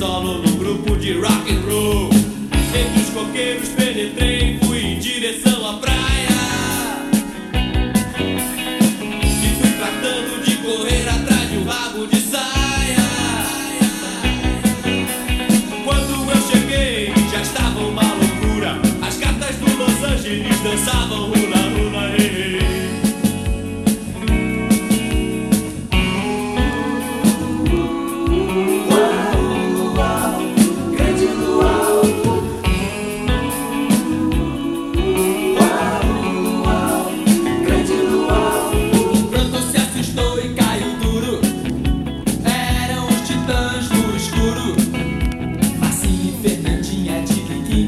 [0.00, 2.08] solo no grupo de rock and roll.
[2.74, 4.39] Entre os coqueiros penetrei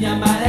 [0.03, 0.42] minha maravilha.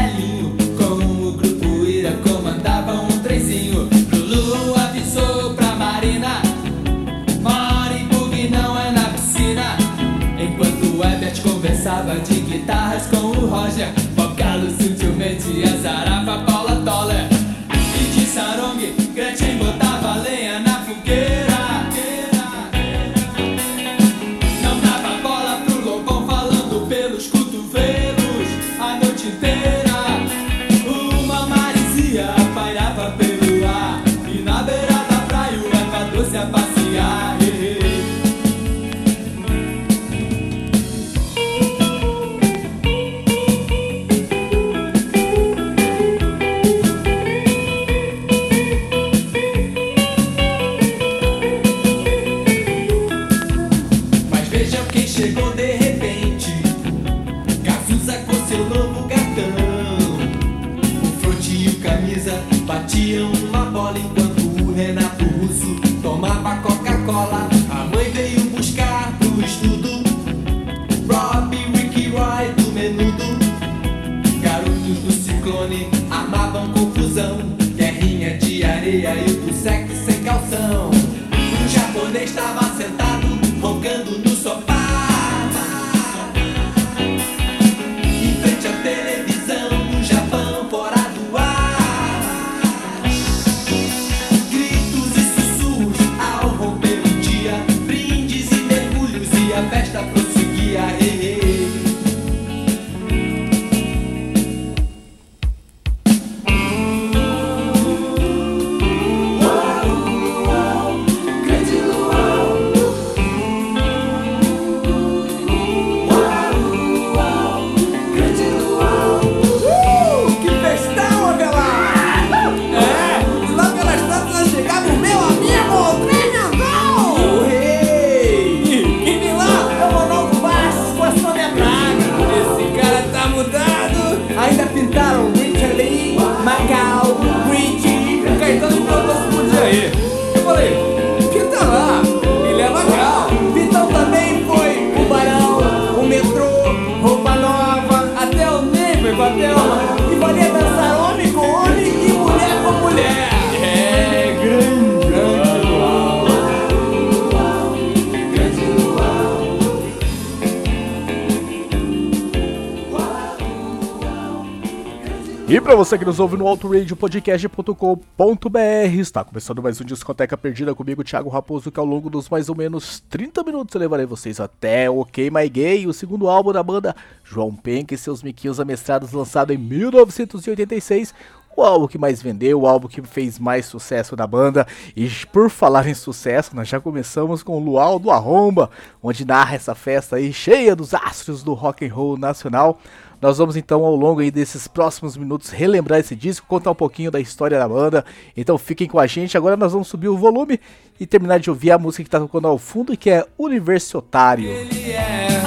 [165.84, 168.60] você que nos ouve no autoradiopodcast.com.br
[168.98, 172.56] Está começando mais um Discoteca Perdida comigo, Thiago Raposo, que ao longo dos mais ou
[172.56, 176.96] menos 30 minutos eu levarei vocês até OK My Gay, o segundo álbum da banda
[177.22, 181.14] João Penck e seus miquinhos amestrados, lançado em 1986,
[181.54, 184.66] o álbum que mais vendeu, o álbum que fez mais sucesso da banda.
[184.96, 188.70] E por falar em sucesso, nós já começamos com o Luau do Arromba,
[189.02, 192.80] onde narra essa festa aí cheia dos astros do rock and roll nacional.
[193.24, 197.22] Nós vamos então ao longo desses próximos minutos relembrar esse disco, contar um pouquinho da
[197.22, 198.04] história da banda.
[198.36, 199.38] Então fiquem com a gente.
[199.38, 200.60] Agora nós vamos subir o volume
[201.00, 204.50] e terminar de ouvir a música que está tocando ao fundo, que é Universo Otário.
[204.50, 205.42] É.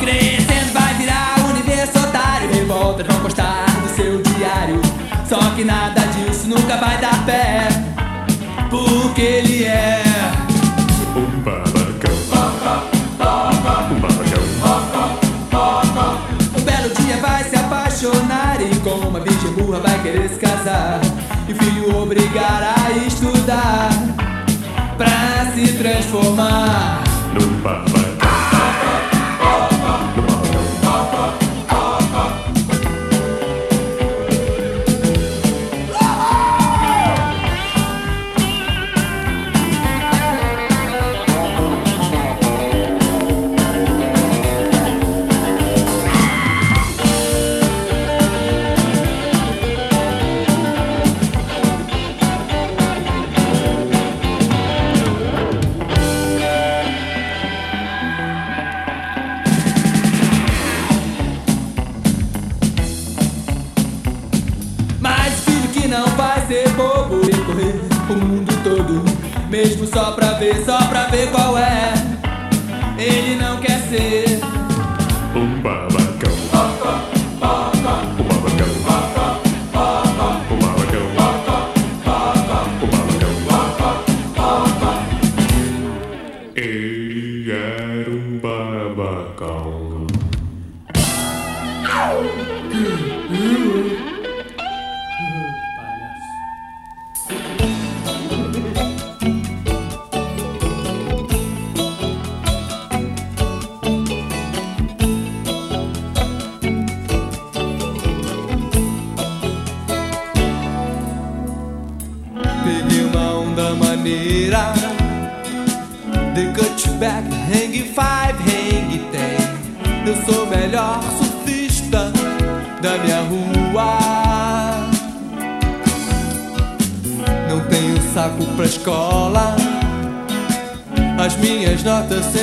[0.00, 1.28] Crescendo vai virar.
[2.52, 4.80] Revolta não do seu diário.
[5.28, 7.68] Só que nada disso nunca vai dar pé.
[8.68, 9.87] Porque ele é
[19.18, 21.00] uma bicha burra vai querer se casar
[21.48, 23.90] e filho obrigar a estudar
[24.96, 27.02] pra se transformar
[27.34, 28.17] no papai.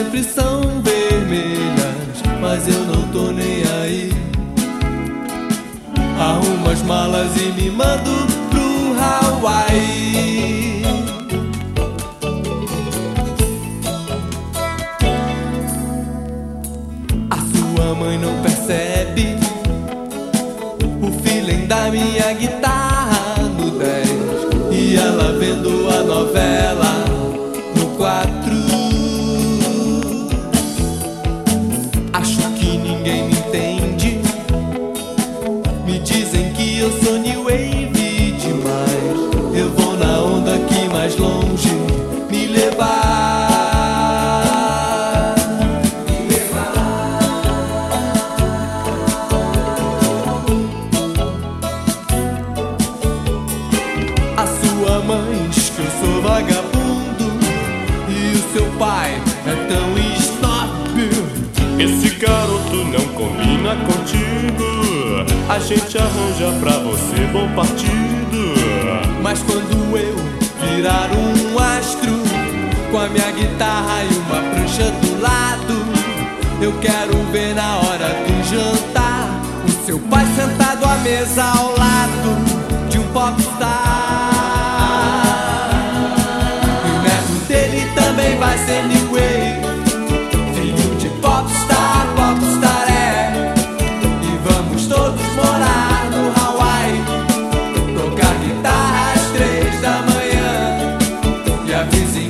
[0.05, 4.11] sempre são vermelhas, mas eu não tô nem aí.
[6.19, 8.11] Arrumo as malas e me mando
[8.49, 10.83] pro Hawaii.
[17.31, 19.37] A sua mãe não percebe
[21.01, 22.54] o feeling da minha guitarra.
[64.05, 64.63] contigo.
[65.49, 68.53] A gente arranja pra você bom partido.
[69.21, 70.15] Mas quando eu
[70.61, 72.11] virar um astro,
[72.91, 75.85] com a minha guitarra e uma prancha do lado,
[76.62, 82.89] eu quero ver na hora do jantar o seu pai sentado à mesa ao lado
[82.89, 83.71] de um popstar.
[86.85, 89.44] E o neto dele também vai ser New Wave.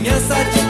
[0.06, 0.65] criança de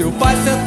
[0.00, 0.59] Seu pai sentado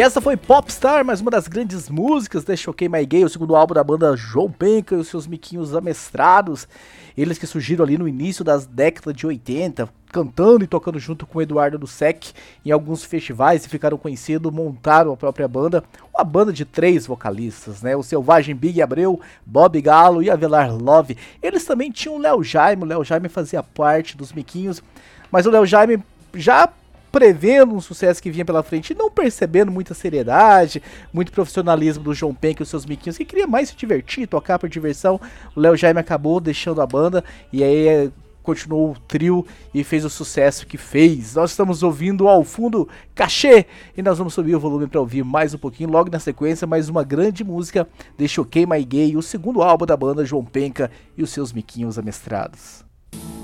[0.00, 3.54] E essa foi Popstar, mais uma das grandes músicas da Choquei My Gay, o segundo
[3.54, 6.66] álbum da banda João Penca e os seus miquinhos amestrados.
[7.14, 11.42] Eles que surgiram ali no início das décadas de 80, cantando e tocando junto com
[11.42, 12.28] Eduardo do Sec
[12.64, 17.82] em alguns festivais e ficaram conhecidos, montaram a própria banda, uma banda de três vocalistas,
[17.82, 17.94] né?
[17.94, 21.18] O Selvagem Big Abreu, Bob Galo e Avelar Love.
[21.42, 24.82] Eles também tinham o Léo Jaime, o Léo Jaime fazia parte dos miquinhos,
[25.30, 26.02] mas o Léo Jaime
[26.34, 26.70] já
[27.10, 32.14] prevendo um sucesso que vinha pela frente e não percebendo muita seriedade, muito profissionalismo do
[32.14, 35.20] João Penck e os seus miquinhos, que queria mais se divertir, tocar por diversão.
[35.54, 38.10] O Léo Jaime acabou deixando a banda e aí é,
[38.42, 41.34] continuou o trio e fez o sucesso que fez.
[41.34, 45.54] Nós estamos ouvindo ao fundo Cachê e nós vamos subir o volume para ouvir mais
[45.54, 45.90] um pouquinho.
[45.90, 49.96] Logo na sequência, mais uma grande música de Choquei My Gay, o segundo álbum da
[49.96, 52.84] banda João Penca e os seus miquinhos amestrados.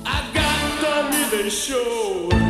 [0.05, 2.46] A gata me deixou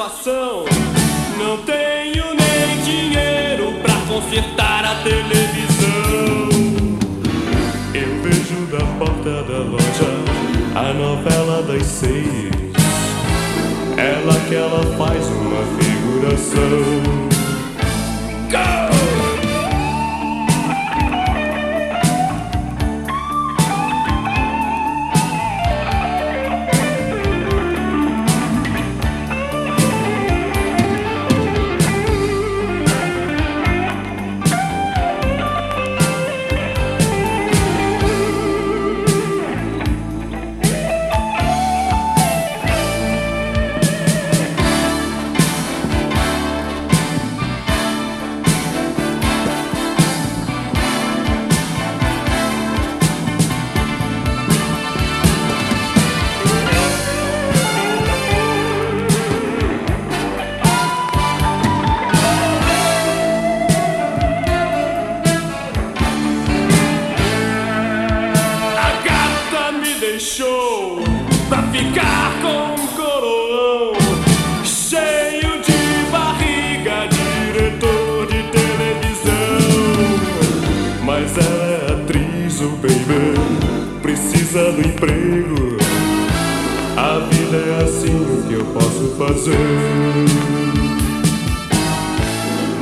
[0.00, 0.64] satisfação.
[1.38, 6.48] Não tenho nem dinheiro pra consertar a televisão.
[7.92, 10.10] Eu vejo da porta da loja
[10.74, 12.50] a novela das seis.
[13.96, 17.29] Ela que ela faz uma figuração.
[88.90, 89.56] Posso fazer.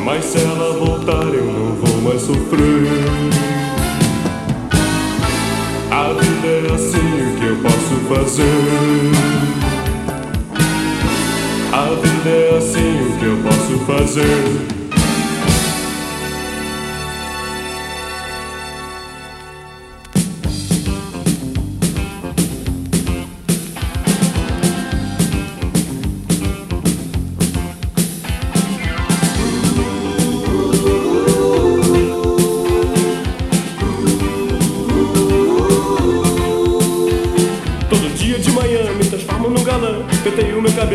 [0.04, 2.88] Mas se ela voltar, eu não vou mais sofrer.
[5.90, 8.42] A vida é assim o que eu posso fazer.
[11.72, 14.77] A vida é assim o que eu posso fazer.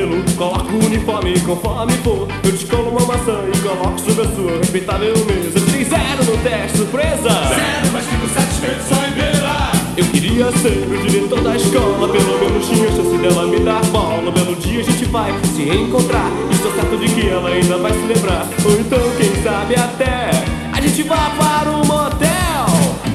[0.03, 4.57] Cabelo, coloco o uniforme conforme for Eu descolo uma maçã e coloco sobre a sua.
[4.59, 7.29] Respeitável mesa Tirei zero no teste, surpresa.
[7.29, 9.71] Zero, mas fico satisfeito só em vê-la.
[9.95, 12.09] Eu queria ser o diretor da escola.
[12.09, 14.31] Pelo menos tinha chance dela me dar bola.
[14.31, 16.31] Belo dia a gente vai se reencontrar.
[16.51, 18.47] Estou certo de que ela ainda vai se lembrar.
[18.65, 20.31] Ou então quem sabe até
[20.73, 22.33] A gente vá para um motel.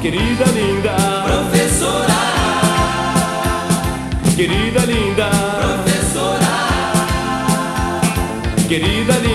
[0.01, 0.95] Querida linda.
[1.25, 2.19] Professora,
[4.37, 5.58] Querida linda
[8.69, 9.28] Querida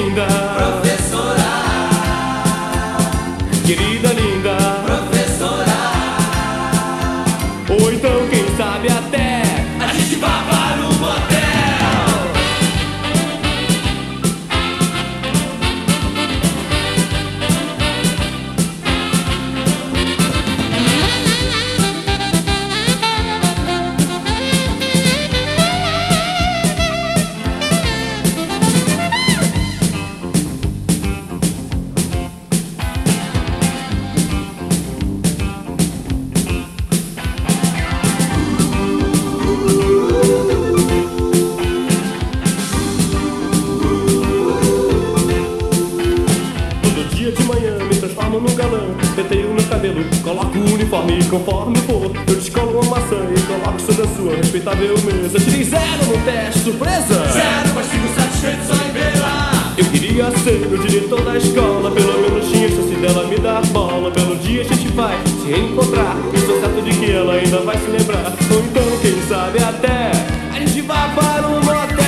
[59.76, 64.12] Eu queria ser o diretor da escola Pelo menos tinha chance dela me dar bola.
[64.12, 67.88] Pelo dia a gente vai se reencontrar Estou certo de que ela ainda vai se
[67.88, 68.34] lembrar.
[68.52, 70.12] Ou então, quem sabe até
[70.54, 72.04] A gente vai para um motel.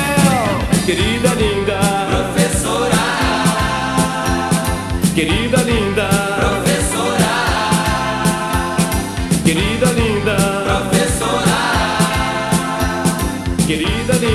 [0.85, 1.79] Querida linda.
[2.33, 2.91] Professora,
[5.15, 6.07] Querida linda.
[6.37, 7.31] Professora,
[9.43, 10.35] Querida linda.
[10.65, 11.55] Professora,
[13.65, 14.34] Querida linda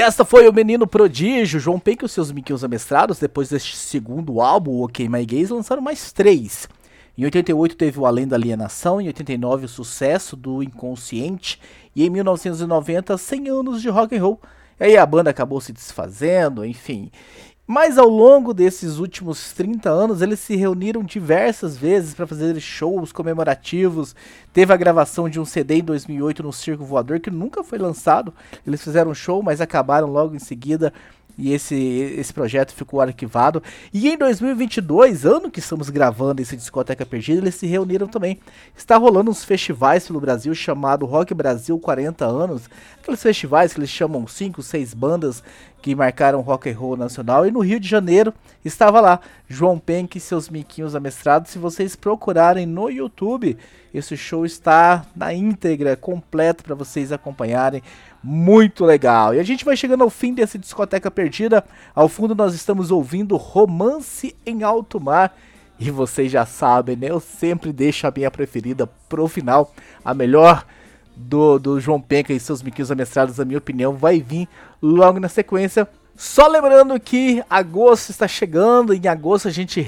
[0.00, 3.18] Esta foi o Menino Prodígio, João Penck e os seus miquinhos amestrados.
[3.18, 6.66] Depois deste segundo álbum, OK My Gays, lançaram mais três.
[7.18, 11.60] Em 88 teve o Além da Alienação, em 89 o Sucesso do Inconsciente
[11.94, 14.40] e em 1990 100 anos de rock and roll.
[14.80, 17.10] E aí a banda acabou se desfazendo, enfim.
[17.72, 23.12] Mas ao longo desses últimos 30 anos, eles se reuniram diversas vezes para fazer shows
[23.12, 24.12] comemorativos.
[24.52, 28.34] Teve a gravação de um CD em 2008 no Circo Voador, que nunca foi lançado.
[28.66, 30.92] Eles fizeram um show, mas acabaram logo em seguida.
[31.38, 33.62] E esse, esse projeto ficou arquivado.
[33.92, 38.38] E em 2022, ano que estamos gravando esse Discoteca Perdida, eles se reuniram também.
[38.76, 42.68] Está rolando uns festivais pelo Brasil chamado Rock Brasil 40 anos.
[43.00, 45.42] Aqueles festivais que eles chamam 5, 6 bandas
[45.80, 47.46] que marcaram rock and roll nacional.
[47.46, 48.32] E no Rio de Janeiro
[48.64, 51.50] estava lá João Penck e seus miquinhos amestrados.
[51.50, 53.56] Se vocês procurarem no YouTube,
[53.92, 57.82] esse show está na íntegra, completo para vocês acompanharem.
[58.22, 59.34] Muito legal.
[59.34, 61.64] E a gente vai chegando ao fim dessa discoteca perdida.
[61.94, 65.34] Ao fundo nós estamos ouvindo Romance em Alto Mar.
[65.78, 67.10] E vocês já sabem, né?
[67.10, 69.72] Eu sempre deixo a minha preferida pro final.
[70.04, 70.66] A melhor
[71.16, 74.46] do, do João Penca e seus miquinhos amestrados, na minha opinião, vai vir
[74.82, 75.88] logo na sequência.
[76.14, 79.80] Só lembrando que agosto está chegando, em agosto a gente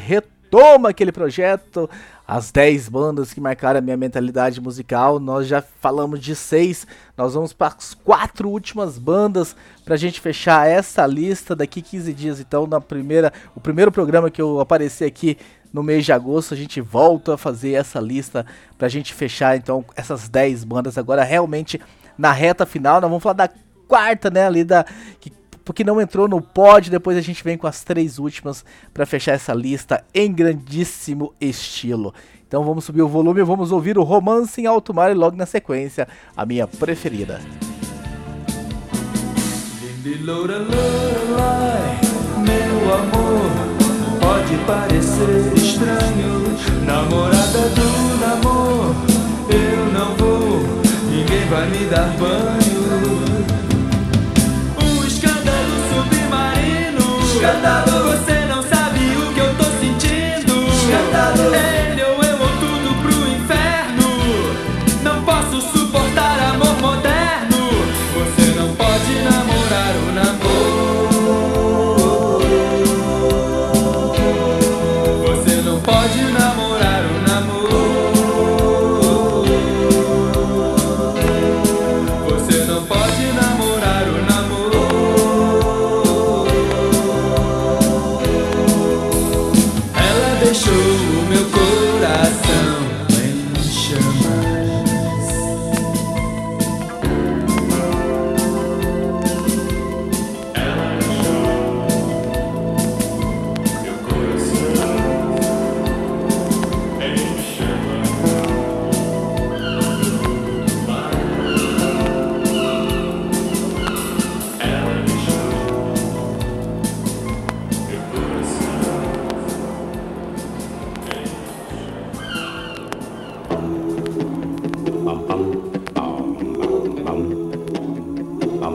[0.52, 1.88] retoma aquele projeto,
[2.28, 5.18] as 10 bandas que marcaram a minha mentalidade musical.
[5.18, 6.86] Nós já falamos de seis,
[7.16, 12.12] nós vamos para as quatro últimas bandas para a gente fechar essa lista daqui 15
[12.12, 12.38] dias.
[12.38, 15.38] Então, na primeira, o primeiro programa que eu aparecer aqui
[15.72, 18.44] no mês de agosto, a gente volta a fazer essa lista
[18.76, 21.80] pra gente fechar então essas 10 bandas agora realmente
[22.18, 23.00] na reta final.
[23.00, 23.50] Nós vamos falar da
[23.88, 24.84] quarta, né, ali da
[25.18, 25.32] que
[25.64, 29.32] porque não entrou no pod, depois a gente vem com as três últimas pra fechar
[29.32, 32.14] essa lista em grandíssimo estilo.
[32.46, 35.46] Então vamos subir o volume vamos ouvir o Romance em Alto Mar e logo na
[35.46, 37.40] sequência a minha preferida.
[42.42, 43.50] Meu amor,
[44.20, 46.42] pode parecer estranho.
[46.84, 48.94] Namorada do namoro,
[49.48, 50.60] eu não vou,
[51.10, 52.81] ninguém vai me dar banho.
[57.42, 58.31] Escândalo, você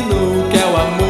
[0.00, 1.09] ensino que é o amor.